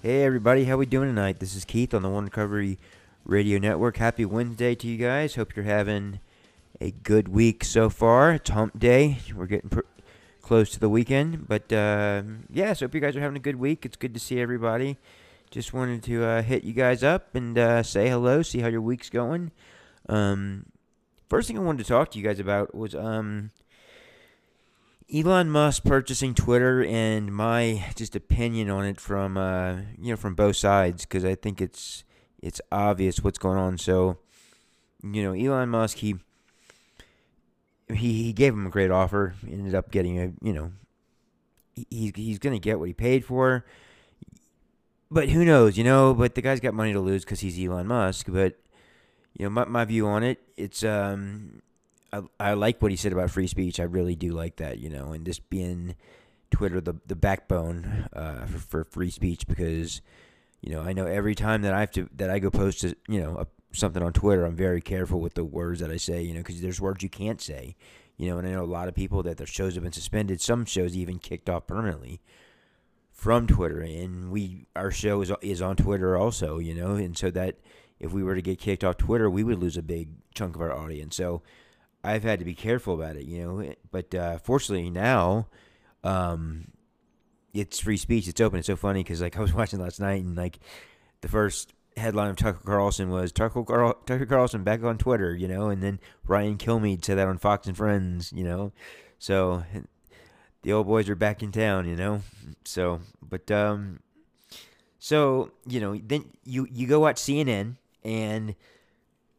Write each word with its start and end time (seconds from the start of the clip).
Hey 0.00 0.22
everybody, 0.22 0.66
how 0.66 0.76
we 0.76 0.86
doing 0.86 1.08
tonight? 1.08 1.40
This 1.40 1.56
is 1.56 1.64
Keith 1.64 1.92
on 1.92 2.02
the 2.02 2.08
One 2.08 2.26
Recovery 2.26 2.78
Radio 3.24 3.58
Network. 3.58 3.96
Happy 3.96 4.24
Wednesday 4.24 4.76
to 4.76 4.86
you 4.86 4.96
guys. 4.96 5.34
Hope 5.34 5.56
you're 5.56 5.64
having 5.64 6.20
a 6.80 6.92
good 6.92 7.26
week 7.26 7.64
so 7.64 7.90
far. 7.90 8.34
It's 8.34 8.48
Hump 8.48 8.78
Day. 8.78 9.18
We're 9.34 9.46
getting 9.46 9.70
pr- 9.70 9.80
close 10.40 10.70
to 10.70 10.78
the 10.78 10.88
weekend, 10.88 11.48
but 11.48 11.72
uh, 11.72 12.22
yeah, 12.48 12.74
so 12.74 12.86
hope 12.86 12.94
you 12.94 13.00
guys 13.00 13.16
are 13.16 13.20
having 13.20 13.38
a 13.38 13.40
good 13.40 13.56
week. 13.56 13.84
It's 13.84 13.96
good 13.96 14.14
to 14.14 14.20
see 14.20 14.40
everybody. 14.40 14.98
Just 15.50 15.72
wanted 15.72 16.04
to 16.04 16.24
uh, 16.24 16.42
hit 16.42 16.62
you 16.62 16.74
guys 16.74 17.02
up 17.02 17.34
and 17.34 17.58
uh, 17.58 17.82
say 17.82 18.08
hello, 18.08 18.42
see 18.42 18.60
how 18.60 18.68
your 18.68 18.80
week's 18.80 19.10
going. 19.10 19.50
Um, 20.08 20.66
first 21.28 21.48
thing 21.48 21.58
I 21.58 21.62
wanted 21.62 21.82
to 21.82 21.88
talk 21.88 22.12
to 22.12 22.18
you 22.20 22.24
guys 22.24 22.38
about 22.38 22.72
was 22.72 22.94
um, 22.94 23.50
Elon 25.12 25.48
Musk 25.48 25.84
purchasing 25.84 26.34
Twitter 26.34 26.84
and 26.84 27.32
my 27.32 27.86
just 27.96 28.14
opinion 28.14 28.68
on 28.68 28.84
it 28.84 29.00
from 29.00 29.38
uh, 29.38 29.76
you 29.98 30.10
know 30.10 30.16
from 30.16 30.34
both 30.34 30.56
sides 30.56 31.06
because 31.06 31.24
I 31.24 31.34
think 31.34 31.62
it's 31.62 32.04
it's 32.42 32.60
obvious 32.70 33.24
what's 33.24 33.38
going 33.38 33.56
on. 33.56 33.78
So 33.78 34.18
you 35.02 35.22
know 35.22 35.32
Elon 35.32 35.70
Musk 35.70 35.98
he 35.98 36.16
he 37.88 38.22
he 38.22 38.32
gave 38.34 38.52
him 38.52 38.66
a 38.66 38.70
great 38.70 38.90
offer. 38.90 39.34
Ended 39.50 39.74
up 39.74 39.90
getting 39.90 40.18
a 40.20 40.32
you 40.42 40.52
know 40.52 40.72
he's 41.88 42.12
he's 42.14 42.38
gonna 42.38 42.58
get 42.58 42.78
what 42.78 42.88
he 42.88 42.94
paid 42.94 43.24
for. 43.24 43.64
But 45.10 45.30
who 45.30 45.42
knows, 45.42 45.78
you 45.78 45.84
know? 45.84 46.12
But 46.12 46.34
the 46.34 46.42
guy's 46.42 46.60
got 46.60 46.74
money 46.74 46.92
to 46.92 47.00
lose 47.00 47.24
because 47.24 47.40
he's 47.40 47.58
Elon 47.58 47.86
Musk. 47.86 48.26
But 48.28 48.58
you 49.32 49.46
know, 49.46 49.50
my 49.50 49.64
my 49.64 49.84
view 49.86 50.06
on 50.06 50.22
it, 50.22 50.38
it's 50.58 50.84
um, 50.84 51.62
I, 52.12 52.22
I 52.40 52.52
like 52.54 52.80
what 52.80 52.90
he 52.90 52.96
said 52.96 53.12
about 53.12 53.30
free 53.30 53.46
speech. 53.46 53.80
I 53.80 53.84
really 53.84 54.14
do 54.14 54.32
like 54.32 54.56
that, 54.56 54.78
you 54.78 54.88
know, 54.88 55.12
and 55.12 55.24
just 55.24 55.48
being 55.50 55.94
Twitter 56.50 56.80
the 56.80 56.94
the 57.06 57.16
backbone 57.16 58.08
uh, 58.12 58.46
for, 58.46 58.58
for 58.58 58.84
free 58.84 59.10
speech 59.10 59.46
because 59.46 60.00
you 60.60 60.72
know 60.72 60.80
I 60.80 60.92
know 60.92 61.06
every 61.06 61.34
time 61.34 61.62
that 61.62 61.74
I 61.74 61.80
have 61.80 61.90
to 61.92 62.08
that 62.16 62.30
I 62.30 62.38
go 62.38 62.50
post 62.50 62.84
a, 62.84 62.96
you 63.06 63.20
know 63.20 63.36
a, 63.38 63.46
something 63.72 64.02
on 64.02 64.12
Twitter, 64.12 64.44
I'm 64.44 64.56
very 64.56 64.80
careful 64.80 65.20
with 65.20 65.34
the 65.34 65.44
words 65.44 65.80
that 65.80 65.90
I 65.90 65.96
say, 65.96 66.22
you 66.22 66.32
know, 66.32 66.40
because 66.40 66.60
there's 66.60 66.80
words 66.80 67.02
you 67.02 67.10
can't 67.10 67.40
say, 67.40 67.76
you 68.16 68.28
know, 68.28 68.38
and 68.38 68.48
I 68.48 68.52
know 68.52 68.64
a 68.64 68.66
lot 68.66 68.88
of 68.88 68.94
people 68.94 69.22
that 69.24 69.36
their 69.36 69.46
shows 69.46 69.74
have 69.74 69.82
been 69.82 69.92
suspended, 69.92 70.40
some 70.40 70.64
shows 70.64 70.96
even 70.96 71.18
kicked 71.18 71.50
off 71.50 71.66
permanently 71.66 72.20
from 73.12 73.46
Twitter, 73.46 73.80
and 73.80 74.30
we 74.30 74.66
our 74.74 74.90
show 74.90 75.20
is 75.20 75.30
is 75.42 75.60
on 75.60 75.76
Twitter 75.76 76.16
also, 76.16 76.58
you 76.58 76.74
know, 76.74 76.92
and 76.92 77.16
so 77.16 77.30
that 77.30 77.56
if 78.00 78.12
we 78.12 78.22
were 78.22 78.34
to 78.34 78.42
get 78.42 78.58
kicked 78.58 78.84
off 78.84 78.96
Twitter, 78.96 79.28
we 79.28 79.44
would 79.44 79.58
lose 79.58 79.76
a 79.76 79.82
big 79.82 80.08
chunk 80.34 80.54
of 80.54 80.62
our 80.62 80.72
audience. 80.72 81.16
So 81.16 81.42
I've 82.04 82.22
had 82.22 82.38
to 82.38 82.44
be 82.44 82.54
careful 82.54 82.94
about 82.94 83.16
it, 83.16 83.24
you 83.24 83.42
know. 83.42 83.74
But 83.90 84.14
uh, 84.14 84.38
fortunately 84.38 84.90
now, 84.90 85.48
um, 86.04 86.72
it's 87.52 87.80
free 87.80 87.96
speech. 87.96 88.28
It's 88.28 88.40
open. 88.40 88.58
It's 88.58 88.66
so 88.66 88.76
funny 88.76 89.02
because 89.02 89.20
like 89.20 89.36
I 89.36 89.40
was 89.40 89.52
watching 89.54 89.80
last 89.80 90.00
night 90.00 90.22
and 90.22 90.36
like 90.36 90.58
the 91.20 91.28
first 91.28 91.74
headline 91.96 92.30
of 92.30 92.36
Tucker 92.36 92.60
Carlson 92.64 93.10
was 93.10 93.32
Tucker, 93.32 93.64
Carl- 93.64 93.98
Tucker 94.06 94.26
Carlson 94.26 94.62
back 94.62 94.82
on 94.84 94.98
Twitter, 94.98 95.34
you 95.34 95.48
know, 95.48 95.68
and 95.68 95.82
then 95.82 95.98
Brian 96.24 96.56
Kilmeade 96.56 97.04
said 97.04 97.18
that 97.18 97.28
on 97.28 97.38
Fox 97.38 97.66
and 97.66 97.76
Friends, 97.76 98.32
you 98.32 98.44
know. 98.44 98.72
So 99.18 99.64
the 100.62 100.72
old 100.72 100.86
boys 100.86 101.08
are 101.08 101.16
back 101.16 101.42
in 101.42 101.52
town, 101.52 101.88
you 101.88 101.96
know. 101.96 102.22
So, 102.64 103.00
but 103.20 103.50
um, 103.50 104.00
so 104.98 105.50
you 105.66 105.80
know, 105.80 105.96
then 105.96 106.26
you 106.44 106.66
you 106.70 106.86
go 106.86 107.00
watch 107.00 107.16
CNN 107.16 107.76
and 108.04 108.54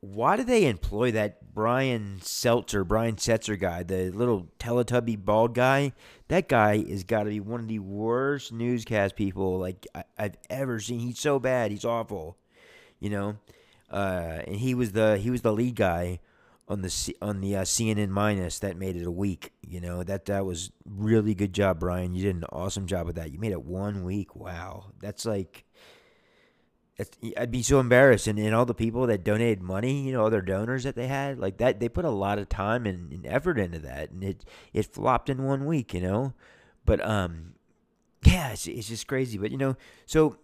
why 0.02 0.38
do 0.38 0.44
they 0.44 0.66
employ 0.66 1.12
that 1.12 1.54
Brian 1.54 2.20
Seltzer, 2.22 2.84
Brian 2.84 3.16
Setzer 3.16 3.60
guy, 3.60 3.84
the 3.84 4.12
little 4.12 4.48
Teletubby 4.60 5.24
bald 5.24 5.54
guy? 5.54 5.94
That 6.30 6.48
guy 6.48 6.78
has 6.90 7.04
got 7.04 7.24
to 7.24 7.30
be 7.30 7.40
one 7.40 7.60
of 7.62 7.68
the 7.68 7.80
worst 7.80 8.54
newscast 8.54 9.16
people 9.16 9.60
like 9.60 9.86
I, 9.94 10.04
have 10.18 10.38
ever 10.50 10.80
seen. 10.80 11.00
He's 11.00 11.20
so 11.20 11.40
bad. 11.40 11.72
He's 11.72 11.86
awful, 11.86 12.38
you 13.00 13.10
know. 13.10 13.38
Uh, 13.90 14.44
and 14.48 14.58
he 14.58 14.74
was 14.76 14.92
the 14.94 15.18
he 15.18 15.30
was 15.32 15.42
the 15.42 15.52
lead 15.52 15.76
guy 15.76 16.20
on 16.68 16.82
the 16.82 17.16
on 17.22 17.42
the 17.42 17.58
uh, 17.58 17.62
CNN 17.64 18.10
minus 18.10 18.60
that 18.60 18.78
made 18.78 18.96
it 18.96 19.06
a 19.06 19.12
week. 19.12 19.52
You 19.62 19.82
know 19.82 20.04
that 20.04 20.26
that 20.26 20.46
was 20.46 20.72
really 20.86 21.34
good 21.34 21.52
job, 21.52 21.80
Brian. 21.80 22.14
You 22.14 22.24
did 22.24 22.36
an 22.36 22.46
awesome 22.52 22.86
job 22.86 23.08
with 23.08 23.16
that. 23.16 23.32
You 23.32 23.40
made 23.40 23.52
it 23.52 23.64
one 23.64 24.04
week. 24.04 24.36
Wow, 24.36 24.92
that's 25.00 25.26
like 25.26 25.66
I'd 27.38 27.52
be 27.52 27.64
so 27.64 27.80
embarrassed, 27.80 28.28
and, 28.28 28.38
and 28.38 28.54
all 28.54 28.66
the 28.66 28.74
people 28.74 29.08
that 29.08 29.24
donated 29.24 29.62
money, 29.62 30.02
you 30.02 30.12
know, 30.12 30.26
other 30.26 30.42
donors 30.42 30.84
that 30.84 30.96
they 30.96 31.08
had, 31.08 31.40
like 31.40 31.58
that, 31.58 31.80
they 31.80 31.88
put 31.88 32.04
a 32.06 32.10
lot 32.10 32.40
of 32.40 32.50
time 32.50 32.86
and, 32.86 33.12
and 33.12 33.26
effort 33.26 33.58
into 33.58 33.80
that, 33.80 34.12
and 34.12 34.24
it 34.24 34.46
it 34.74 34.86
flopped 34.86 35.30
in 35.30 35.44
one 35.44 35.66
week, 35.66 35.94
you 35.94 36.02
know. 36.02 36.34
But 36.86 37.06
um, 37.06 37.54
yeah, 38.24 38.50
it's, 38.52 38.68
it's 38.68 38.90
just 38.90 39.08
crazy. 39.08 39.38
But 39.38 39.52
you 39.52 39.58
know, 39.58 39.78
so 40.06 40.38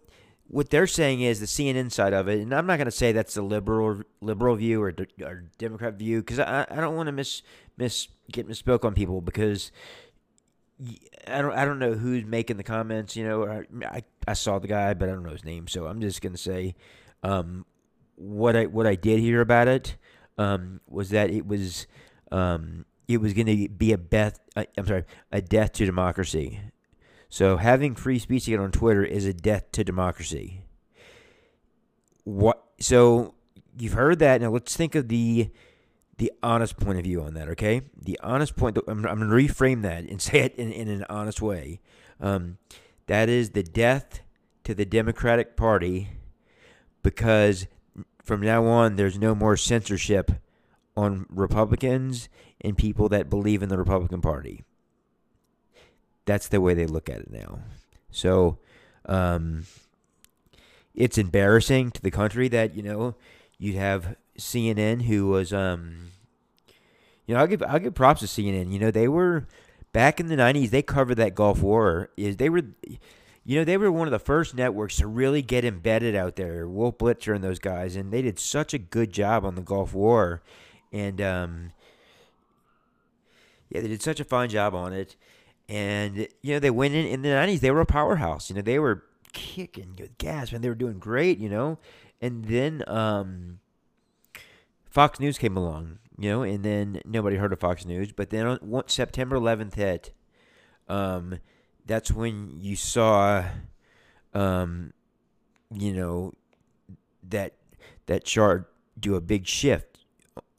what 0.48 0.70
they're 0.70 0.86
saying 0.86 1.20
is 1.20 1.40
the 1.40 1.46
CNN 1.46 1.90
side 1.92 2.12
of 2.12 2.28
it, 2.28 2.40
and 2.40 2.54
I'm 2.54 2.66
not 2.66 2.76
going 2.76 2.86
to 2.86 2.90
say 2.90 3.12
that's 3.12 3.34
the 3.34 3.42
liberal 3.42 4.02
liberal 4.20 4.56
view 4.56 4.82
or, 4.82 4.94
or 5.22 5.44
Democrat 5.58 5.94
view 5.94 6.20
because 6.20 6.38
I, 6.38 6.66
I 6.70 6.76
don't 6.76 6.96
want 6.96 7.08
to 7.08 7.12
miss 7.12 7.42
miss 7.76 8.08
get 8.30 8.48
misspoke 8.48 8.84
on 8.84 8.94
people 8.94 9.20
because 9.20 9.72
I 11.26 11.42
don't 11.42 11.52
I 11.52 11.64
don't 11.64 11.78
know 11.78 11.94
who's 11.94 12.24
making 12.24 12.56
the 12.56 12.62
comments. 12.62 13.16
You 13.16 13.26
know, 13.26 13.46
I 13.46 13.64
I 13.84 14.02
saw 14.34 14.58
the 14.58 14.68
guy, 14.68 14.94
but 14.94 15.08
I 15.08 15.12
don't 15.12 15.22
know 15.22 15.30
his 15.30 15.44
name, 15.44 15.68
so 15.68 15.86
I'm 15.86 16.00
just 16.00 16.20
gonna 16.20 16.36
say 16.36 16.74
um, 17.22 17.64
what 18.16 18.56
I 18.56 18.66
what 18.66 18.86
I 18.86 18.94
did 18.94 19.20
hear 19.20 19.40
about 19.40 19.68
it 19.68 19.96
um, 20.38 20.80
was 20.88 21.10
that 21.10 21.30
it 21.30 21.46
was 21.46 21.86
um, 22.32 22.84
it 23.08 23.18
was 23.18 23.32
going 23.32 23.46
to 23.46 23.68
be 23.68 23.92
a 23.92 23.96
death. 23.96 24.40
Uh, 24.54 24.64
I'm 24.76 24.86
sorry, 24.86 25.04
a 25.30 25.40
death 25.40 25.72
to 25.74 25.86
democracy. 25.86 26.60
So 27.28 27.56
having 27.56 27.94
free 27.94 28.18
speech 28.18 28.46
again 28.46 28.60
on 28.60 28.72
Twitter 28.72 29.04
is 29.04 29.26
a 29.26 29.32
death 29.32 29.70
to 29.72 29.84
democracy. 29.84 30.62
What? 32.24 32.62
So 32.80 33.34
you've 33.78 33.92
heard 33.92 34.18
that. 34.20 34.40
Now 34.40 34.50
let's 34.50 34.76
think 34.76 34.94
of 34.94 35.08
the 35.08 35.50
the 36.18 36.32
honest 36.42 36.78
point 36.78 36.98
of 36.98 37.04
view 37.04 37.22
on 37.22 37.34
that, 37.34 37.48
okay? 37.50 37.82
The 37.94 38.18
honest 38.22 38.56
point, 38.56 38.78
I'm, 38.88 39.04
I'm 39.04 39.18
going 39.18 39.28
to 39.28 39.52
reframe 39.52 39.82
that 39.82 40.04
and 40.04 40.20
say 40.22 40.40
it 40.40 40.54
in, 40.56 40.72
in 40.72 40.88
an 40.88 41.04
honest 41.10 41.42
way. 41.42 41.80
Um, 42.20 42.56
that 43.06 43.28
is 43.28 43.50
the 43.50 43.62
death 43.62 44.20
to 44.64 44.74
the 44.74 44.84
Democratic 44.84 45.56
Party 45.56 46.08
because 47.02 47.66
from 48.24 48.40
now 48.40 48.64
on, 48.66 48.96
there's 48.96 49.18
no 49.18 49.34
more 49.34 49.56
censorship 49.56 50.32
on 50.96 51.26
Republicans 51.28 52.28
and 52.60 52.76
people 52.76 53.08
that 53.08 53.30
believe 53.30 53.62
in 53.62 53.68
the 53.68 53.78
Republican 53.78 54.20
Party. 54.20 54.64
That's 56.24 56.48
the 56.48 56.60
way 56.60 56.74
they 56.74 56.86
look 56.86 57.08
at 57.08 57.20
it 57.20 57.30
now. 57.30 57.60
So, 58.10 58.58
um, 59.04 59.66
it's 60.94 61.18
embarrassing 61.18 61.92
to 61.92 62.02
the 62.02 62.10
country 62.10 62.48
that, 62.48 62.74
you 62.74 62.82
know, 62.82 63.14
you'd 63.58 63.76
have 63.76 64.16
CNN, 64.36 65.02
who 65.02 65.28
was, 65.28 65.52
um, 65.52 66.10
you 67.26 67.34
know, 67.34 67.40
I'll 67.40 67.46
give 67.46 67.62
I'll 67.62 67.78
give 67.78 67.94
props 67.94 68.20
to 68.20 68.26
CNN. 68.26 68.72
You 68.72 68.78
know, 68.78 68.90
they 68.90 69.08
were 69.08 69.46
back 69.96 70.20
in 70.20 70.26
the 70.26 70.36
'90s. 70.36 70.68
They 70.68 70.82
covered 70.82 71.14
that 71.14 71.34
Gulf 71.34 71.62
War. 71.62 72.10
Is 72.18 72.36
they 72.36 72.50
were, 72.50 72.64
you 73.44 73.58
know, 73.58 73.64
they 73.64 73.78
were 73.78 73.90
one 73.90 74.06
of 74.06 74.12
the 74.12 74.18
first 74.18 74.54
networks 74.54 74.96
to 74.96 75.06
really 75.06 75.40
get 75.40 75.64
embedded 75.64 76.14
out 76.14 76.36
there. 76.36 76.68
Wolf 76.68 76.98
Blitzer 76.98 77.34
and 77.34 77.42
those 77.42 77.58
guys, 77.58 77.96
and 77.96 78.12
they 78.12 78.20
did 78.20 78.38
such 78.38 78.74
a 78.74 78.78
good 78.78 79.10
job 79.10 79.42
on 79.42 79.54
the 79.54 79.62
Gulf 79.62 79.94
War, 79.94 80.42
and 80.92 81.18
um, 81.22 81.72
yeah, 83.70 83.80
they 83.80 83.88
did 83.88 84.02
such 84.02 84.20
a 84.20 84.24
fine 84.24 84.50
job 84.50 84.74
on 84.74 84.92
it. 84.92 85.16
And 85.66 86.28
you 86.42 86.52
know, 86.52 86.58
they 86.58 86.70
went 86.70 86.92
in 86.92 87.06
in 87.06 87.22
the 87.22 87.30
'90s. 87.30 87.60
They 87.60 87.70
were 87.70 87.80
a 87.80 87.86
powerhouse. 87.86 88.50
You 88.50 88.56
know, 88.56 88.62
they 88.62 88.78
were 88.78 89.02
kicking 89.32 89.94
good 89.96 90.18
gas, 90.18 90.52
man. 90.52 90.60
They 90.60 90.68
were 90.68 90.74
doing 90.74 90.98
great. 90.98 91.38
You 91.38 91.48
know, 91.48 91.78
and 92.20 92.44
then 92.44 92.84
um 92.86 93.60
Fox 94.90 95.18
News 95.18 95.38
came 95.38 95.56
along, 95.56 96.00
you 96.18 96.30
know, 96.30 96.42
and 96.42 96.64
then 96.64 97.00
nobody 97.04 97.36
heard 97.36 97.52
of 97.52 97.60
Fox 97.60 97.84
News. 97.84 98.12
But 98.12 98.30
then 98.30 98.46
on, 98.46 98.58
once 98.62 98.94
September 98.94 99.36
11th 99.36 99.74
hit, 99.74 100.12
um, 100.88 101.38
that's 101.84 102.10
when 102.10 102.58
you 102.60 102.76
saw, 102.76 103.44
um, 104.34 104.92
you 105.72 105.92
know, 105.92 106.32
that 107.28 107.54
that 108.06 108.24
chart 108.24 108.72
do 108.98 109.16
a 109.16 109.20
big 109.20 109.46
shift 109.46 109.98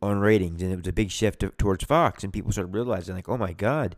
on 0.01 0.19
ratings, 0.19 0.61
and 0.61 0.71
it 0.71 0.77
was 0.77 0.87
a 0.87 0.93
big 0.93 1.11
shift 1.11 1.39
to, 1.39 1.49
towards 1.51 1.83
Fox, 1.83 2.23
and 2.23 2.31
people 2.31 2.51
started 2.51 2.73
realizing, 2.73 3.15
like, 3.15 3.29
oh 3.29 3.37
my 3.37 3.53
God, 3.53 3.95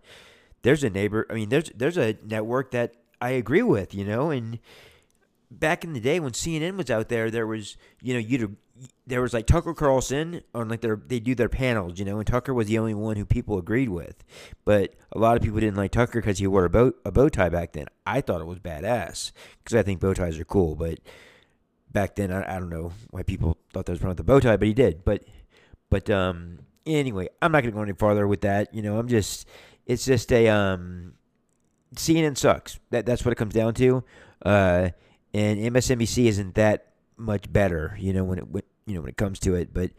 there's 0.62 0.84
a 0.84 0.90
neighbor. 0.90 1.26
I 1.30 1.34
mean, 1.34 1.50
there's 1.50 1.72
there's 1.76 1.98
a 1.98 2.18
network 2.24 2.72
that 2.72 2.94
I 3.22 3.32
agree 3.32 3.64
with, 3.64 3.94
you 3.94 4.06
know, 4.06 4.30
and 4.30 4.60
back 5.52 5.84
in 5.84 5.94
the 5.94 6.00
day 6.00 6.20
when 6.20 6.32
CNN 6.32 6.78
was 6.78 6.90
out 6.90 7.10
there, 7.10 7.30
there 7.30 7.48
was 7.48 7.78
you 8.02 8.14
know 8.14 8.20
you 8.20 8.56
there 9.08 9.22
was 9.22 9.34
like 9.34 9.46
Tucker 9.46 9.74
Carlson 9.74 10.42
on 10.54 10.70
like 10.70 10.82
their 10.82 10.96
they 10.96 11.20
do 11.20 11.36
their 11.36 11.50
panels, 11.50 12.00
you 12.00 12.06
know, 12.06 12.18
and 12.18 12.28
Tucker 12.28 12.54
was 12.54 12.68
the 12.68 12.78
only 12.78 12.94
one 12.94 13.18
who 13.18 13.26
people 13.26 13.58
agreed 13.58 13.90
with. 13.90 14.24
But 14.66 14.96
a 15.12 15.20
lot 15.20 15.38
of 15.38 15.44
people 15.44 15.60
didn't 15.60 15.78
like 15.78 15.92
Tucker 15.92 16.20
because 16.22 16.40
he 16.40 16.48
wore 16.48 16.66
a 16.66 16.70
bow 16.70 16.94
a 17.06 17.12
bow 17.12 17.30
tie 17.30 17.50
back 17.50 17.74
then. 17.74 17.88
I 18.06 18.22
thought 18.22 18.42
it 18.42 18.46
was 18.48 18.60
badass 18.60 19.32
because 19.64 19.76
I 19.76 19.84
think 19.84 20.00
bow 20.00 20.14
ties 20.14 20.40
are 20.40 20.46
cool. 20.46 20.76
But 20.76 21.00
back 21.92 22.16
then, 22.16 22.32
I, 22.32 22.56
I 22.56 22.60
don't 22.60 22.70
know 22.70 22.92
why 23.12 23.24
people 23.24 23.58
thought 23.74 23.86
that 23.86 23.92
was 23.92 24.02
wrong 24.02 24.12
with 24.12 24.18
the 24.18 24.24
bow 24.24 24.40
tie, 24.40 24.58
but 24.58 24.68
he 24.68 24.74
did. 24.74 25.04
But 25.04 25.24
but 25.90 26.10
um 26.10 26.60
anyway, 26.86 27.30
I'm 27.42 27.52
not 27.52 27.64
gonna 27.64 27.72
go 27.72 27.82
any 27.82 27.94
farther 27.94 28.28
with 28.28 28.42
that. 28.42 28.74
You 28.74 28.82
know, 28.82 29.00
I'm 29.00 29.08
just 29.08 29.48
it's 29.86 30.06
just 30.06 30.32
a 30.32 30.48
um 30.50 31.14
CNN 31.96 32.38
sucks. 32.38 32.80
That 32.92 33.06
that's 33.06 33.26
what 33.26 33.32
it 33.32 33.36
comes 33.36 33.54
down 33.54 33.74
to. 33.76 34.04
Uh, 34.44 34.90
and 35.34 35.60
MSNBC 35.60 36.26
isn't 36.26 36.56
that 36.56 36.89
much 37.20 37.52
better, 37.52 37.98
you 38.00 38.14
know, 38.14 38.24
when 38.24 38.40
it 38.40 38.48
when, 38.50 38.64
you 38.86 38.96
know 38.96 39.02
when 39.02 39.10
it 39.10 39.18
comes 39.18 39.40
to 39.40 39.56
it. 39.56 39.74
But 39.74 39.92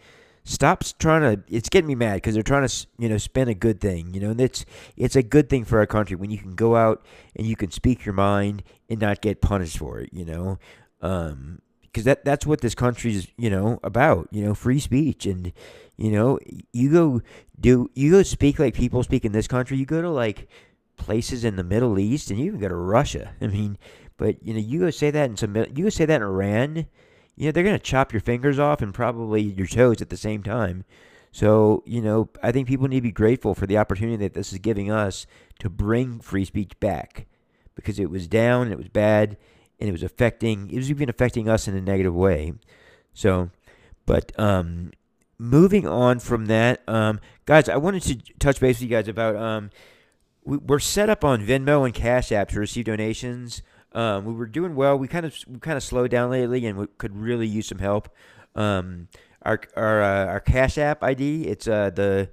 stops 0.44 0.92
trying 0.98 1.22
to. 1.22 1.42
It's 1.48 1.68
getting 1.68 1.88
me 1.88 1.94
mad 1.94 2.14
because 2.14 2.34
they're 2.34 2.42
trying 2.42 2.66
to 2.66 2.86
you 2.98 3.08
know 3.08 3.18
spin 3.18 3.48
a 3.48 3.54
good 3.54 3.80
thing, 3.80 4.14
you 4.14 4.20
know, 4.20 4.30
and 4.30 4.40
it's 4.40 4.64
it's 4.96 5.16
a 5.16 5.22
good 5.22 5.48
thing 5.48 5.64
for 5.64 5.78
our 5.78 5.86
country 5.86 6.16
when 6.16 6.30
you 6.30 6.38
can 6.38 6.54
go 6.54 6.76
out 6.76 7.04
and 7.36 7.46
you 7.46 7.56
can 7.56 7.70
speak 7.70 8.04
your 8.04 8.14
mind 8.14 8.62
and 8.88 9.00
not 9.00 9.20
get 9.20 9.40
punished 9.40 9.78
for 9.78 10.00
it, 10.00 10.10
you 10.12 10.24
know. 10.24 10.58
Um, 11.00 11.60
because 11.82 12.04
that 12.04 12.24
that's 12.24 12.46
what 12.46 12.60
this 12.60 12.74
country's 12.74 13.28
you 13.36 13.50
know 13.50 13.80
about 13.82 14.28
you 14.30 14.44
know 14.44 14.54
free 14.54 14.78
speech 14.78 15.26
and 15.26 15.52
you 15.96 16.10
know 16.10 16.38
you 16.72 16.90
go 16.90 17.20
do 17.58 17.90
you 17.94 18.10
go 18.12 18.22
speak 18.22 18.58
like 18.58 18.74
people 18.74 19.02
speak 19.02 19.24
in 19.24 19.32
this 19.32 19.48
country 19.48 19.76
you 19.76 19.86
go 19.86 20.00
to 20.00 20.10
like 20.10 20.48
places 20.96 21.44
in 21.44 21.56
the 21.56 21.64
Middle 21.64 21.98
East 21.98 22.30
and 22.30 22.38
you 22.38 22.46
even 22.46 22.60
go 22.60 22.68
to 22.68 22.74
Russia 22.74 23.32
I 23.40 23.48
mean 23.48 23.78
but 24.16 24.42
you 24.46 24.54
know 24.54 24.60
you 24.60 24.80
go 24.80 24.90
say 24.90 25.10
that 25.10 25.30
in 25.30 25.36
some 25.36 25.56
you 25.56 25.84
go 25.84 25.88
say 25.88 26.04
that 26.04 26.16
in 26.16 26.22
Iran 26.22 26.86
you 27.36 27.46
know 27.46 27.52
they're 27.52 27.64
gonna 27.64 27.78
chop 27.78 28.12
your 28.12 28.20
fingers 28.20 28.58
off 28.58 28.82
and 28.82 28.94
probably 28.94 29.42
your 29.42 29.66
toes 29.66 30.02
at 30.02 30.10
the 30.10 30.16
same 30.16 30.42
time 30.42 30.84
so 31.32 31.82
you 31.86 32.00
know 32.00 32.28
I 32.42 32.52
think 32.52 32.68
people 32.68 32.88
need 32.88 32.96
to 32.96 33.02
be 33.02 33.12
grateful 33.12 33.54
for 33.54 33.66
the 33.66 33.78
opportunity 33.78 34.16
that 34.16 34.34
this 34.34 34.52
is 34.52 34.58
giving 34.58 34.90
us 34.90 35.26
to 35.60 35.70
bring 35.70 36.20
free 36.20 36.44
speech 36.44 36.78
back 36.80 37.26
because 37.74 37.98
it 37.98 38.10
was 38.10 38.26
down 38.26 38.72
it 38.72 38.78
was 38.78 38.88
bad 38.88 39.36
and 39.80 39.88
it 39.88 39.92
was 39.92 40.02
affecting 40.02 40.70
it 40.70 40.76
was 40.76 40.90
even 40.90 41.08
affecting 41.08 41.48
us 41.48 41.66
in 41.66 41.74
a 41.74 41.80
negative 41.80 42.14
way. 42.14 42.52
So, 43.14 43.50
but 44.06 44.38
um, 44.38 44.92
moving 45.38 45.88
on 45.88 46.20
from 46.20 46.46
that, 46.46 46.82
um, 46.86 47.20
guys, 47.46 47.68
I 47.68 47.76
wanted 47.76 48.02
to 48.02 48.16
touch 48.38 48.60
base 48.60 48.76
with 48.76 48.82
you 48.82 48.96
guys 48.96 49.08
about 49.08 49.36
um, 49.36 49.70
we, 50.44 50.58
we're 50.58 50.78
set 50.78 51.08
up 51.08 51.24
on 51.24 51.44
Venmo 51.44 51.84
and 51.84 51.94
Cash 51.94 52.30
App 52.30 52.50
to 52.50 52.60
receive 52.60 52.84
donations. 52.84 53.62
Um, 53.92 54.24
we 54.24 54.32
were 54.32 54.46
doing 54.46 54.74
well. 54.74 54.98
We 54.98 55.08
kind 55.08 55.26
of 55.26 55.36
we 55.48 55.58
kind 55.58 55.76
of 55.76 55.82
slowed 55.82 56.10
down 56.10 56.30
lately, 56.30 56.64
and 56.66 56.78
we 56.78 56.86
could 56.98 57.16
really 57.16 57.46
use 57.46 57.66
some 57.66 57.78
help. 57.78 58.08
Um, 58.54 59.08
our 59.42 59.60
our 59.76 60.02
uh, 60.02 60.26
our 60.26 60.40
Cash 60.40 60.78
App 60.78 61.02
ID 61.02 61.44
it's 61.46 61.66
uh, 61.66 61.90
the 61.90 62.30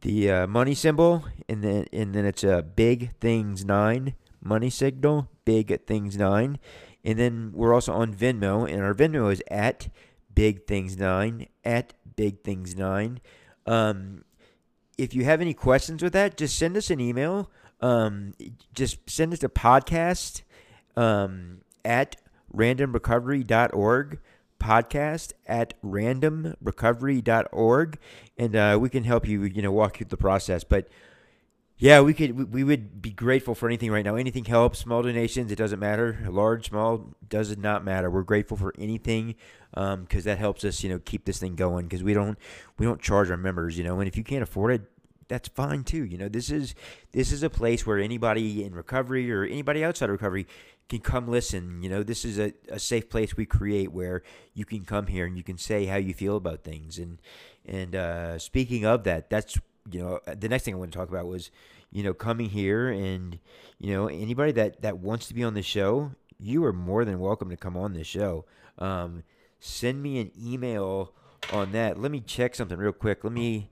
the 0.00 0.30
uh, 0.30 0.46
money 0.46 0.74
symbol, 0.74 1.24
and 1.48 1.62
then 1.62 1.86
and 1.92 2.14
then 2.14 2.24
it's 2.24 2.44
a 2.44 2.58
uh, 2.58 2.62
big 2.62 3.14
things 3.20 3.64
nine 3.64 4.14
money 4.40 4.70
signal 4.70 5.28
big 5.46 5.86
things 5.86 6.18
nine, 6.18 6.58
and 7.02 7.18
then 7.18 7.52
we're 7.54 7.72
also 7.72 7.94
on 7.94 8.12
Venmo, 8.12 8.70
and 8.70 8.82
our 8.82 8.92
Venmo 8.92 9.32
is 9.32 9.42
at 9.50 9.88
big 10.34 10.66
things 10.66 10.98
nine 10.98 11.46
at 11.64 11.94
big 12.16 12.42
things 12.42 12.76
nine. 12.76 13.20
Um, 13.64 14.24
if 14.98 15.14
you 15.14 15.24
have 15.24 15.40
any 15.40 15.54
questions 15.54 16.02
with 16.02 16.12
that, 16.12 16.36
just 16.36 16.58
send 16.58 16.76
us 16.76 16.90
an 16.90 17.00
email. 17.00 17.50
Um, 17.80 18.34
just 18.74 19.08
send 19.08 19.32
us 19.32 19.42
a 19.42 19.48
podcast 19.48 20.42
um, 20.96 21.60
at 21.84 22.16
randomrecovery.org 22.54 24.20
podcast 24.58 25.34
at 25.46 25.74
randomrecovery.org 25.82 27.98
and 28.38 28.56
uh, 28.56 28.78
we 28.80 28.88
can 28.88 29.04
help 29.04 29.28
you 29.28 29.44
you 29.44 29.60
know 29.60 29.70
walk 29.70 29.98
through 29.98 30.06
the 30.06 30.16
process 30.16 30.64
but 30.64 30.88
yeah, 31.78 32.00
we 32.00 32.14
could. 32.14 32.54
We 32.54 32.64
would 32.64 33.02
be 33.02 33.10
grateful 33.10 33.54
for 33.54 33.68
anything 33.68 33.90
right 33.90 34.04
now. 34.04 34.14
Anything 34.14 34.46
helps. 34.46 34.78
Small 34.78 35.02
donations. 35.02 35.52
It 35.52 35.56
doesn't 35.56 35.78
matter. 35.78 36.18
Large, 36.26 36.70
small, 36.70 37.14
does 37.28 37.50
it 37.50 37.58
not 37.58 37.84
matter. 37.84 38.10
We're 38.10 38.22
grateful 38.22 38.56
for 38.56 38.72
anything 38.78 39.34
because 39.74 39.92
um, 39.92 40.22
that 40.22 40.38
helps 40.38 40.64
us, 40.64 40.82
you 40.82 40.88
know, 40.88 40.98
keep 40.98 41.26
this 41.26 41.38
thing 41.38 41.54
going. 41.54 41.86
Because 41.86 42.02
we 42.02 42.14
don't 42.14 42.38
we 42.78 42.86
don't 42.86 43.02
charge 43.02 43.30
our 43.30 43.36
members, 43.36 43.76
you 43.76 43.84
know. 43.84 44.00
And 44.00 44.08
if 44.08 44.16
you 44.16 44.24
can't 44.24 44.42
afford 44.42 44.72
it, 44.72 44.90
that's 45.28 45.48
fine 45.48 45.84
too. 45.84 46.04
You 46.04 46.18
know, 46.18 46.28
this 46.28 46.50
is 46.50 46.74
this 47.12 47.32
is 47.32 47.42
a 47.42 47.50
place 47.50 47.86
where 47.86 47.98
anybody 47.98 48.64
in 48.64 48.74
recovery 48.74 49.30
or 49.32 49.44
anybody 49.44 49.84
outside 49.84 50.06
of 50.06 50.12
recovery 50.12 50.46
can 50.88 51.00
come 51.00 51.26
listen. 51.28 51.82
You 51.82 51.88
know, 51.88 52.02
this 52.02 52.24
is 52.24 52.38
a, 52.38 52.52
a 52.68 52.78
safe 52.78 53.10
place 53.10 53.36
we 53.36 53.46
create 53.46 53.92
where 53.92 54.22
you 54.54 54.64
can 54.64 54.84
come 54.84 55.08
here 55.08 55.26
and 55.26 55.36
you 55.36 55.42
can 55.42 55.58
say 55.58 55.86
how 55.86 55.96
you 55.96 56.14
feel 56.14 56.36
about 56.36 56.62
things. 56.62 56.98
And 56.98 57.18
and 57.64 57.96
uh, 57.96 58.38
speaking 58.38 58.84
of 58.84 59.04
that, 59.04 59.30
that's 59.30 59.58
you 59.90 60.00
know, 60.00 60.20
uh, 60.26 60.34
the 60.38 60.48
next 60.48 60.64
thing 60.64 60.74
I 60.74 60.78
want 60.78 60.92
to 60.92 60.98
talk 60.98 61.08
about 61.08 61.26
was, 61.26 61.50
you 61.90 62.02
know, 62.02 62.14
coming 62.14 62.50
here 62.50 62.88
and, 62.88 63.38
you 63.78 63.92
know, 63.92 64.08
anybody 64.08 64.52
that, 64.52 64.82
that 64.82 64.98
wants 64.98 65.26
to 65.28 65.34
be 65.34 65.44
on 65.44 65.54
the 65.54 65.62
show, 65.62 66.12
you 66.38 66.64
are 66.64 66.72
more 66.72 67.04
than 67.04 67.18
welcome 67.18 67.50
to 67.50 67.56
come 67.56 67.76
on 67.76 67.92
this 67.92 68.06
show. 68.06 68.44
Um, 68.78 69.22
send 69.60 70.02
me 70.02 70.20
an 70.20 70.30
email 70.40 71.12
on 71.52 71.72
that. 71.72 71.98
Let 71.98 72.10
me 72.10 72.20
check 72.20 72.54
something 72.54 72.78
real 72.78 72.92
quick. 72.92 73.24
Let 73.24 73.32
me 73.32 73.70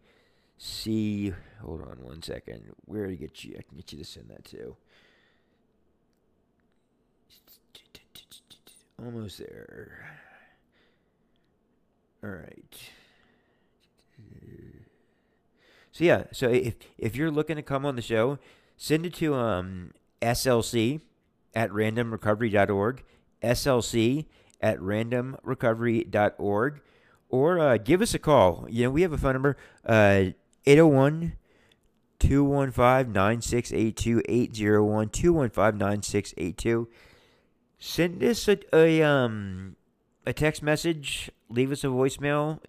see. 0.59 1.33
Hold 1.63 1.83
on 1.83 1.99
one 2.03 2.23
second. 2.23 2.73
Where 2.85 3.07
to 3.07 3.17
get 3.17 3.45
you? 3.45 3.57
I 3.59 3.63
can 3.63 3.77
get 3.77 3.93
you 3.93 3.99
to 3.99 4.05
send 4.05 4.29
that 4.31 4.45
to. 4.47 4.77
Almost 9.03 9.39
there. 9.39 10.17
All 12.23 12.31
right. 12.31 12.91
So 15.95 16.03
yeah, 16.03 16.25
so 16.33 16.49
if 16.49 16.75
if 16.99 17.15
you're 17.15 17.31
looking 17.31 17.55
to 17.55 17.63
come 17.63 17.87
on 17.87 17.95
the 17.95 18.03
show, 18.03 18.41
send 18.77 19.07
it 19.07 19.15
to 19.15 19.37
um, 19.37 19.93
SLC 20.21 21.01
at 21.55 21.71
randomrecovery.org, 21.71 23.05
SLC 23.41 24.27
at 24.61 24.81
randomrecovery.org, 24.81 26.81
or 27.29 27.59
uh, 27.61 27.79
give 27.79 28.03
us 28.03 28.13
a 28.13 28.19
call. 28.19 28.67
You 28.69 28.83
know, 28.85 28.91
we 28.91 29.03
have 29.03 29.13
a 29.13 29.19
phone 29.19 29.35
number, 29.35 29.57
uh, 29.87 30.25
801 30.67 31.35
215 32.19 33.13
9682 33.13 34.23
801 34.29 35.09
215 35.09 35.79
9682. 35.79 36.89
Send 37.79 38.23
us 38.23 38.49
a, 38.49 38.59
a, 38.75 39.03
um, 39.03 39.77
a 40.25 40.33
text 40.33 40.63
message, 40.63 41.31
leave 41.49 41.71
us 41.71 41.85
a 41.85 41.89
voicemail 41.89 42.61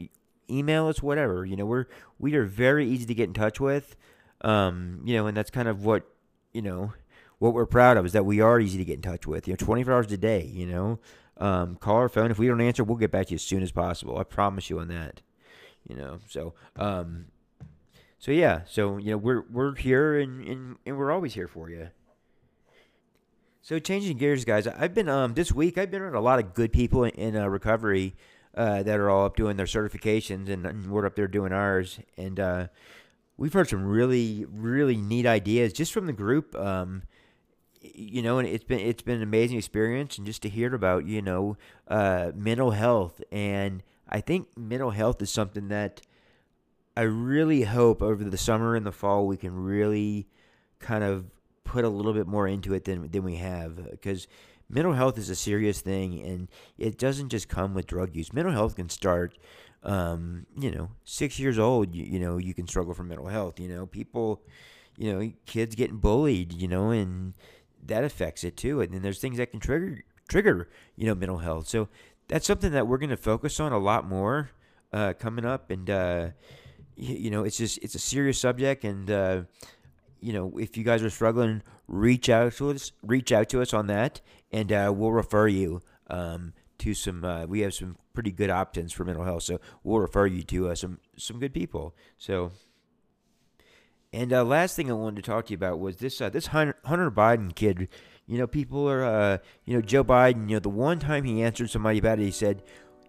email 0.50 0.88
us, 0.88 1.02
whatever. 1.02 1.46
You 1.46 1.56
know, 1.56 1.66
we're 1.66 1.86
we 2.20 2.36
are 2.36 2.46
very 2.46 2.88
easy 2.88 3.06
to 3.06 3.14
get 3.14 3.28
in 3.28 3.34
touch 3.34 3.60
with. 3.60 3.96
Um, 4.42 5.02
you 5.04 5.16
know, 5.16 5.28
and 5.28 5.36
that's 5.36 5.52
kind 5.52 5.68
of 5.68 5.86
what 5.86 6.08
you 6.54 6.62
know 6.62 6.94
what 7.40 7.54
we're 7.54 7.66
proud 7.66 7.98
of 7.98 8.06
is 8.06 8.14
that 8.14 8.26
we 8.26 8.40
are 8.42 8.60
easy 8.60 8.78
to 8.78 8.86
get 8.86 8.96
in 8.96 9.02
touch 9.02 9.28
with. 9.28 9.48
You 9.48 9.54
know, 9.54 9.58
24 9.58 9.94
hours 9.94 10.12
a 10.12 10.18
day. 10.18 10.46
You 10.46 10.68
know, 10.68 11.00
um, 11.38 11.76
call 11.76 11.98
our 11.98 12.10
phone. 12.10 12.32
If 12.32 12.40
we 12.40 12.48
don't 12.48 12.62
answer, 12.62 12.84
we'll 12.84 12.98
get 12.98 13.12
back 13.12 13.28
to 13.28 13.32
you 13.32 13.36
as 13.36 13.44
soon 13.44 13.64
as 13.64 13.72
possible. 13.72 14.18
I 14.18 14.24
promise 14.24 14.70
you 14.70 14.80
on 14.80 14.88
that. 14.90 15.22
You 15.88 15.96
know, 15.96 16.20
so 16.28 16.56
um, 16.78 17.26
so 18.26 18.32
yeah, 18.32 18.62
so 18.66 18.98
you 18.98 19.12
know 19.12 19.18
we're 19.18 19.44
we're 19.52 19.76
here 19.76 20.18
and 20.18 20.44
and, 20.48 20.78
and 20.84 20.98
we're 20.98 21.12
always 21.12 21.36
here 21.36 21.48
for 21.48 21.70
you. 21.70 21.90
So 23.62 23.78
changing 23.78 24.18
gears, 24.18 24.44
guys. 24.46 24.66
I've 24.66 24.96
been 24.96 25.08
um 25.08 25.36
this 25.36 25.52
week. 25.52 25.78
I've 25.78 25.92
been 25.92 26.02
around 26.02 26.16
a 26.16 26.22
lot 26.22 26.40
of 26.40 26.56
good 26.56 26.74
people 26.74 27.04
in, 27.04 27.12
in 27.12 27.38
uh, 27.38 27.46
recovery 27.46 28.16
uh, 28.56 28.82
that 28.82 29.00
are 29.00 29.12
all 29.12 29.26
up 29.26 29.36
doing 29.36 29.58
their 29.58 29.68
certifications, 29.68 30.50
and, 30.50 30.66
and 30.66 30.90
we're 30.90 31.06
up 31.06 31.16
there 31.16 31.28
doing 31.28 31.54
ours. 31.54 32.00
And 32.18 32.40
uh, 32.40 32.68
we've 33.38 33.54
heard 33.54 33.70
some 33.70 33.86
really, 33.86 34.48
really 34.50 34.98
neat 34.98 35.28
ideas 35.28 35.72
just 35.72 35.94
from 35.94 36.08
the 36.08 36.14
group. 36.14 36.56
Um, 36.56 37.04
you 37.80 38.24
know, 38.24 38.40
and 38.40 38.48
it's 38.48 38.64
been 38.64 38.80
it's 38.80 39.04
been 39.04 39.18
an 39.18 39.22
amazing 39.22 39.60
experience, 39.60 40.18
and 40.18 40.26
just 40.26 40.42
to 40.42 40.50
hear 40.50 40.74
about 40.74 41.06
you 41.06 41.22
know 41.22 41.58
uh, 41.88 42.32
mental 42.34 42.72
health, 42.72 43.22
and 43.32 43.84
I 44.10 44.20
think 44.20 44.48
mental 44.58 44.90
health 44.90 45.22
is 45.22 45.30
something 45.30 45.68
that 45.68 46.02
I 46.98 47.02
really 47.02 47.64
hope 47.64 48.02
over 48.02 48.24
the 48.24 48.38
summer 48.38 48.76
and 48.76 48.86
the 48.86 48.92
fall 48.92 49.28
we 49.28 49.38
can 49.38 49.54
really 49.54 50.28
kind 50.80 51.04
of 51.04 51.26
put 51.64 51.84
a 51.84 51.90
little 51.90 52.14
bit 52.14 52.28
more 52.28 52.48
into 52.48 52.74
it 52.74 52.86
than 52.86 53.10
than 53.10 53.24
we 53.24 53.36
have 53.36 53.92
because 53.92 54.28
mental 54.70 54.94
health 54.94 55.18
is 55.18 55.30
a 55.30 55.36
serious 55.36 55.82
thing, 55.82 56.22
and 56.22 56.48
it 56.78 56.98
doesn't 56.98 57.30
just 57.30 57.50
come 57.50 57.74
with 57.74 57.88
drug 57.88 58.16
use. 58.16 58.34
Mental 58.34 58.54
health 58.54 58.76
can 58.76 58.90
start, 58.90 59.38
um, 59.84 60.46
you 60.58 60.72
know, 60.72 60.90
six 61.04 61.40
years 61.40 61.60
old. 61.60 61.94
You, 61.94 62.04
you 62.04 62.20
know, 62.20 62.38
you 62.38 62.54
can 62.54 62.68
struggle 62.68 62.94
for 62.94 63.04
mental 63.04 63.28
health. 63.28 63.60
You 63.60 63.68
know, 63.68 63.86
people, 63.86 64.42
you 64.98 65.12
know, 65.14 65.32
kids 65.46 65.76
getting 65.76 65.98
bullied. 65.98 66.54
You 66.54 66.68
know, 66.68 66.90
and 66.90 67.34
that 67.84 68.04
affects 68.04 68.44
it 68.44 68.58
too. 68.58 68.82
And 68.82 68.94
then 68.94 69.02
there's 69.02 69.20
things 69.20 69.38
that 69.38 69.52
can 69.52 69.60
trigger 69.60 70.04
trigger 70.28 70.70
you 70.96 71.06
know 71.06 71.16
mental 71.16 71.40
health. 71.40 71.68
So 71.68 71.90
that's 72.28 72.48
something 72.48 72.72
that 72.72 72.88
we're 72.88 72.98
going 72.98 73.10
to 73.12 73.18
focus 73.18 73.60
on 73.60 73.72
a 73.72 73.78
lot 73.78 74.08
more 74.08 74.50
uh, 74.92 75.14
coming 75.14 75.46
up. 75.46 75.70
And 75.70 75.90
uh, 75.90 76.30
you, 76.96 77.30
know, 77.30 77.44
it's 77.44 77.58
just 77.58 77.78
it's 77.80 77.96
a 77.96 78.00
serious 78.00 78.40
subject, 78.40 78.84
and 78.84 79.10
uh, 79.10 79.42
you 80.20 80.34
know, 80.34 80.58
if 80.58 80.78
you 80.78 80.84
guys 80.84 81.04
are 81.04 81.10
struggling, 81.10 81.62
reach 81.88 82.30
out 82.30 82.54
to 82.54 82.72
us. 82.72 82.92
Reach 83.04 83.32
out 83.32 83.50
to 83.50 83.62
us 83.62 83.74
on 83.74 83.88
that, 83.88 84.22
and 84.52 84.72
uh, 84.72 84.94
we'll 84.96 85.12
refer 85.12 85.48
you 85.48 85.82
um, 86.10 86.54
to 86.80 86.94
some. 86.94 87.24
Uh, 87.24 87.46
we 87.46 87.62
have 87.62 87.74
some 87.74 87.98
pretty 88.14 88.32
good 88.32 88.50
options 88.50 88.94
for 88.94 89.04
mental 89.04 89.26
health, 89.26 89.44
so 89.44 89.60
we'll 89.84 90.00
refer 90.00 90.26
you 90.26 90.44
to 90.44 90.70
uh, 90.70 90.76
some 90.76 91.00
some 91.18 91.40
good 91.40 91.54
people. 91.54 91.96
So, 92.18 92.52
and 94.14 94.32
uh, 94.32 94.44
last 94.44 94.76
thing 94.76 94.90
I 94.90 94.94
wanted 94.94 95.18
to 95.18 95.30
talk 95.30 95.46
to 95.48 95.52
you 95.52 95.58
about 95.58 95.80
was 95.80 95.98
this 95.98 96.22
uh, 96.22 96.30
this 96.30 96.48
Hunter, 96.48 96.78
Hunter 96.86 97.12
Biden 97.12 97.54
kid. 97.54 97.90
You 98.28 98.40
know, 98.40 98.48
people 98.48 98.90
are, 98.90 99.04
uh, 99.04 99.38
you 99.66 99.76
know, 99.76 99.82
Joe 99.82 100.04
Biden. 100.04 100.50
You 100.50 100.56
know, 100.56 100.60
the 100.60 100.70
one 100.70 100.98
time 100.98 101.26
he 101.26 101.44
answered 101.44 101.70
somebody 101.70 102.00
about 102.00 102.18
it, 102.20 102.24
he 102.24 102.32
said, 102.32 102.64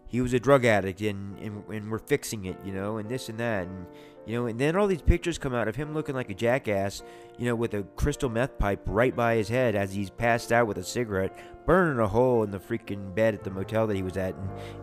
he 0.08 0.20
was 0.20 0.32
a 0.32 0.40
drug 0.40 0.64
addict 0.64 1.00
and, 1.00 1.38
and 1.38 1.64
and 1.68 1.90
we're 1.90 1.98
fixing 1.98 2.44
it, 2.44 2.56
you 2.64 2.72
know, 2.72 2.98
and 2.98 3.08
this 3.08 3.28
and 3.28 3.38
that 3.38 3.66
and 3.66 3.86
you 4.26 4.34
know, 4.34 4.46
and 4.46 4.58
then 4.58 4.74
all 4.74 4.88
these 4.88 5.02
pictures 5.02 5.38
come 5.38 5.54
out 5.54 5.68
of 5.68 5.76
him 5.76 5.94
looking 5.94 6.14
like 6.14 6.30
a 6.30 6.34
jackass, 6.34 7.02
you 7.38 7.46
know, 7.46 7.54
with 7.54 7.74
a 7.74 7.84
crystal 7.94 8.28
meth 8.28 8.58
pipe 8.58 8.80
right 8.86 9.14
by 9.14 9.36
his 9.36 9.48
head 9.48 9.76
as 9.76 9.92
he's 9.92 10.10
passed 10.10 10.50
out 10.50 10.66
with 10.66 10.78
a 10.78 10.82
cigarette, 10.84 11.38
burning 11.64 12.00
a 12.00 12.08
hole 12.08 12.42
in 12.42 12.50
the 12.50 12.58
freaking 12.58 13.14
bed 13.14 13.34
at 13.34 13.44
the 13.44 13.50
motel 13.50 13.86
that 13.86 13.94
he 13.94 14.02
was 14.02 14.16
at 14.16 14.34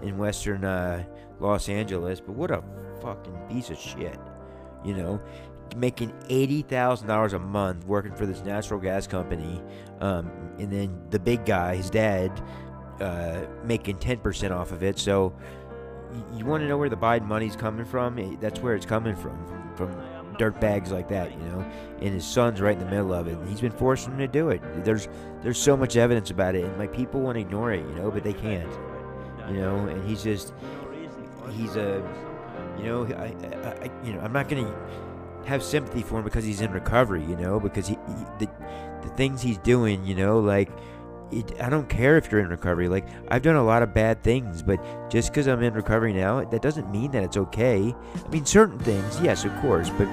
in, 0.02 0.10
in 0.10 0.18
western 0.18 0.64
uh, 0.64 1.04
Los 1.40 1.68
Angeles. 1.68 2.22
But 2.22 2.36
what 2.36 2.52
a 2.52 2.64
fucking 3.02 3.38
piece 3.50 3.70
of 3.70 3.78
shit, 3.78 4.18
you 4.86 4.94
know, 4.94 5.22
making 5.76 6.14
eighty 6.30 6.62
thousand 6.62 7.08
dollars 7.08 7.34
a 7.34 7.40
month 7.40 7.86
working 7.86 8.14
for 8.14 8.26
this 8.26 8.42
natural 8.44 8.80
gas 8.80 9.08
company, 9.08 9.62
um, 10.00 10.32
and 10.58 10.72
then 10.72 11.02
the 11.10 11.20
big 11.20 11.46
guy, 11.46 11.76
his 11.76 11.90
dad, 11.90 12.42
uh, 13.04 13.46
making 13.64 13.98
ten 13.98 14.18
percent 14.18 14.54
off 14.54 14.72
of 14.72 14.82
it. 14.82 14.98
So 14.98 15.34
you 16.36 16.46
want 16.46 16.62
to 16.62 16.68
know 16.68 16.78
where 16.78 16.90
the 16.90 16.98
Biden 16.98 17.26
money's 17.26 17.56
coming 17.56 17.86
from? 17.86 18.38
That's 18.40 18.60
where 18.60 18.76
it's 18.76 18.86
coming 18.86 19.16
from, 19.16 19.38
from, 19.76 19.92
dirt 20.38 20.60
bags 20.60 20.92
like 20.92 21.08
that, 21.10 21.32
you 21.32 21.40
know. 21.40 21.66
And 22.02 22.14
his 22.14 22.26
son's 22.26 22.62
right 22.62 22.74
in 22.74 22.80
the 22.80 22.90
middle 22.90 23.14
of 23.14 23.28
it. 23.28 23.38
And 23.38 23.50
he's 23.50 23.62
been 23.62 23.72
forcing 23.72 24.14
him 24.14 24.20
to 24.20 24.28
do 24.28 24.50
it. 24.50 24.62
There's 24.84 25.08
there's 25.42 25.60
so 25.60 25.76
much 25.78 25.96
evidence 25.98 26.32
about 26.32 26.56
it, 26.56 26.64
and 26.66 26.78
like 26.78 26.94
people 26.94 27.22
want 27.22 27.36
to 27.36 27.42
ignore 27.42 27.72
it, 27.72 27.86
you 27.88 27.96
know, 27.96 28.12
but 28.12 28.24
they 28.24 28.34
can't, 28.34 28.72
you 29.50 29.58
know. 29.58 29.76
And 29.88 30.08
he's 30.08 30.24
just 30.24 30.54
he's 31.52 31.76
a, 31.76 32.04
you 32.78 32.86
know, 32.86 33.06
I, 33.06 33.36
I, 33.68 33.86
I 33.86 33.92
you 34.04 34.14
know, 34.14 34.22
I'm 34.22 34.34
not 34.34 34.50
gonna 34.50 34.74
have 35.46 35.62
sympathy 35.62 36.02
for 36.02 36.20
him 36.20 36.24
because 36.24 36.46
he's 36.46 36.62
in 36.62 36.72
recovery, 36.72 37.24
you 37.24 37.36
know, 37.36 37.60
because 37.60 37.88
he, 37.88 37.96
he 37.96 38.46
the 38.46 38.50
the 39.02 39.10
things 39.10 39.42
he's 39.42 39.58
doing, 39.60 40.06
you 40.06 40.16
know, 40.16 40.40
like 40.40 40.70
it, 41.40 41.62
I 41.62 41.70
don't 41.70 41.90
care 41.90 42.18
if 42.18 42.32
you're 42.32 42.42
in 42.42 42.50
recovery. 42.50 42.88
Like 42.88 43.08
I've 43.30 43.42
done 43.42 43.56
a 43.56 43.64
lot 43.64 43.84
of 43.84 43.94
bad 43.94 44.24
things, 44.24 44.62
but 44.62 44.80
just 45.10 45.32
because 45.32 45.48
I'm 45.48 45.62
in 45.64 45.74
recovery 45.74 46.14
now, 46.14 46.44
that 46.44 46.62
doesn't 46.62 46.92
mean 46.92 47.12
that 47.12 47.24
it's 47.24 47.38
okay. 47.38 47.94
I 48.16 48.30
mean, 48.30 48.46
certain 48.46 48.80
things, 48.80 49.20
yes, 49.22 49.46
of 49.46 49.56
course, 49.62 49.90
but 49.92 50.08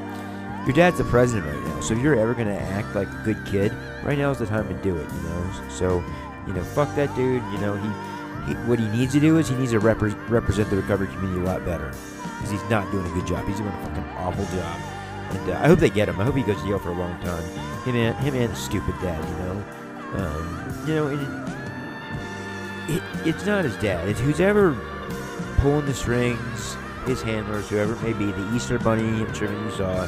your 0.67 0.75
dad's 0.75 0.99
the 0.99 1.05
president 1.05 1.47
right 1.47 1.65
now, 1.67 1.81
so 1.81 1.95
if 1.95 2.01
you're 2.01 2.19
ever 2.19 2.35
gonna 2.35 2.53
act 2.53 2.95
like 2.95 3.09
a 3.09 3.23
good 3.25 3.39
kid, 3.47 3.73
right 4.05 4.19
now 4.19 4.31
is 4.31 4.39
the 4.39 4.47
time 4.47 4.69
to 4.69 4.75
do 4.83 4.97
it. 4.97 5.11
You 5.11 5.23
know, 5.23 5.69
so 5.71 6.05
you 6.47 6.53
know, 6.53 6.63
fuck 6.63 6.95
that 6.97 7.15
dude. 7.15 7.43
You 7.53 7.59
know, 7.59 7.77
he, 7.77 8.49
he 8.49 8.55
what 8.67 8.79
he 8.79 8.87
needs 8.89 9.13
to 9.13 9.21
do 9.21 9.39
is 9.39 9.49
he 9.49 9.57
needs 9.57 9.73
to 9.73 9.81
repre- 9.81 10.17
represent 10.29 10.71
the 10.71 10.77
recovery 10.77 11.07
community 11.09 11.41
a 11.41 11.45
lot 11.45 11.65
better 11.65 11.93
because 12.41 12.51
he's 12.51 12.71
not 12.71 12.91
doing 12.91 13.07
a 13.07 13.15
good 13.15 13.27
job. 13.27 13.47
He's 13.47 13.59
doing 13.59 13.71
a 13.71 13.87
fucking 13.87 14.05
awful 14.17 14.45
job. 14.57 14.81
And 15.31 15.51
uh, 15.51 15.61
I 15.63 15.69
hope 15.69 15.79
they 15.79 15.91
get 15.91 16.09
him. 16.09 16.21
I 16.21 16.25
hope 16.25 16.35
he 16.35 16.43
goes 16.43 16.61
to 16.61 16.67
jail 16.67 16.79
for 16.79 16.91
a 16.91 16.95
long 16.95 17.19
time. 17.21 17.43
Him 17.85 17.97
and 17.97 18.17
him 18.19 18.35
and 18.35 18.57
stupid 18.57 18.95
dad, 19.01 19.23
you 19.29 19.37
know. 19.45 19.65
Um, 20.15 20.85
you 20.87 20.95
know, 20.95 21.07
it, 21.09 21.21
it, 22.97 23.03
it's 23.27 23.47
not 23.47 23.65
his 23.65 23.77
dad. 23.77 24.09
It's 24.09 24.21
who's 24.21 24.41
ever 24.41 24.77
pulling 25.59 25.87
the 25.87 25.95
strings, 25.95 26.77
his 27.07 27.23
handlers, 27.23 27.69
whoever 27.69 27.95
it 27.95 28.03
may 28.03 28.13
be, 28.13 28.33
the 28.33 28.55
Easter 28.55 28.79
Bunny, 28.79 29.25
I'm 29.25 29.33
sure 29.35 29.53
you 29.53 29.71
saw. 29.73 30.03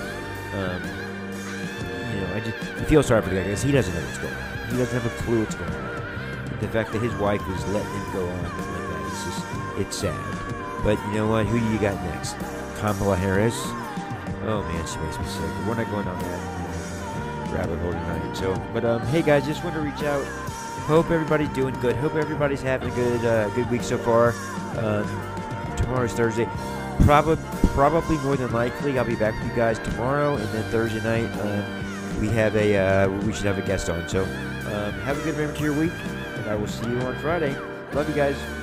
Um, 0.55 0.83
you 2.13 2.21
know, 2.21 2.35
I 2.35 2.41
just 2.45 2.57
I 2.81 2.85
feel 2.85 3.03
sorry 3.03 3.23
for 3.23 3.31
the 3.31 3.37
guy 3.37 3.45
because 3.45 3.63
he 3.63 3.73
doesn't 3.73 3.95
know 3.95 4.01
what's 4.01 4.19
going 4.19 4.35
on. 4.35 4.69
He 4.69 4.77
doesn't 4.77 5.01
have 5.01 5.07
a 5.07 5.23
clue 5.23 5.41
what's 5.41 5.55
going 5.55 5.71
on. 5.71 6.59
The 6.61 6.69
fact 6.69 6.93
that 6.93 7.03
his 7.03 7.15
wife 7.17 7.47
was 7.49 7.65
letting 7.69 7.93
him 7.93 8.13
go 8.13 8.29
on 8.29 8.43
like 8.43 8.57
that, 8.57 9.07
it's 9.07 9.25
just, 9.25 9.45
it's 9.79 9.97
sad. 9.97 10.83
But 10.85 10.99
you 11.09 11.15
know 11.15 11.29
what? 11.29 11.47
Who 11.47 11.59
do 11.59 11.67
you 11.73 11.79
got 11.79 11.95
next? 12.05 12.37
Kamala 12.79 13.17
Harris? 13.17 13.57
Oh 14.45 14.65
man, 14.67 14.87
she 14.87 14.99
makes 14.99 15.19
me 15.19 15.27
sick. 15.27 15.67
We're 15.67 15.75
not 15.75 15.91
going 15.91 16.09
on 16.09 16.19
that 16.19 16.62
rabbit 17.53 17.79
hole 17.81 17.93
tonight. 17.93 18.35
So, 18.35 18.55
but 18.73 18.85
um, 18.85 19.01
hey 19.07 19.23
guys, 19.23 19.47
just 19.47 19.63
want 19.63 19.77
to 19.77 19.83
reach 19.83 20.03
out. 20.03 20.25
Hope 20.87 21.11
everybody's 21.11 21.51
doing 21.51 21.79
good. 21.81 21.97
Hope 21.97 22.15
everybody's 22.15 22.63
having 22.63 22.91
a 22.91 22.95
good 22.95 23.25
uh, 23.25 23.49
good 23.51 23.71
week 23.71 23.83
so 23.83 23.99
far. 23.99 24.35
Um, 24.79 25.07
tomorrow's 25.77 26.13
Thursday. 26.13 26.49
Probably, 27.05 27.37
probably 27.69 28.17
more 28.19 28.37
than 28.37 28.53
likely, 28.53 28.99
I'll 28.99 29.05
be 29.05 29.17
back 29.17 29.35
with 29.35 29.51
you 29.51 29.57
guys 29.57 29.79
tomorrow, 29.79 30.37
and 30.37 30.49
then 30.49 30.63
Thursday 30.71 31.03
night 31.03 31.33
um, 31.41 32.21
we 32.21 32.29
have 32.29 32.55
a 32.57 32.77
uh, 32.77 33.09
we 33.09 33.33
should 33.33 33.47
have 33.47 33.59
a 33.59 33.63
guest 33.63 33.89
on. 33.89 34.09
So, 34.09 34.23
um, 34.23 34.93
have 35.03 35.19
a 35.19 35.23
good 35.23 35.35
remainder 35.35 35.53
of 35.53 35.61
your 35.61 35.73
week, 35.75 35.93
and 36.37 36.47
I 36.47 36.55
will 36.55 36.69
see 36.69 36.89
you 36.89 36.99
on 37.01 37.17
Friday. 37.17 37.57
Love 37.93 38.09
you 38.09 38.15
guys. 38.15 38.62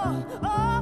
oh, 0.00 0.40
oh. 0.42 0.77